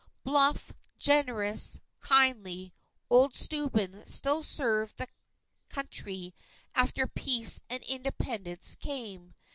[0.23, 2.73] Bluff, generous, kindly,
[3.07, 5.07] old Steuben still served the
[5.69, 6.33] Country
[6.73, 9.35] after peace and Independence came.